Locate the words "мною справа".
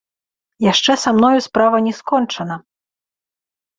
1.19-1.77